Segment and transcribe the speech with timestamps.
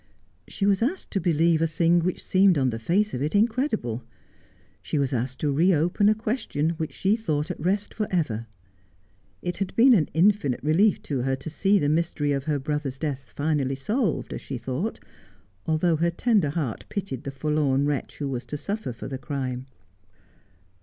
[0.47, 4.03] She was asked to believe a thing which seemed on the face of it incredible.
[4.81, 8.47] She was asked to re open a question which she thought at rest for ever.
[9.43, 12.97] It had been an infinite relief to her to see the mystery of her brother's
[12.97, 14.99] death finally solved, as she thought,
[15.67, 19.67] although her tender heart pitied the forlorn wretch who was to suffer for the crime.